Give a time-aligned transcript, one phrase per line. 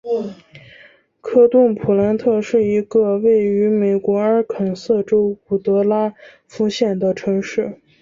[1.21, 6.11] 科顿普兰特是一个位于美国阿肯色州伍德拉
[6.47, 7.77] 夫县的城市。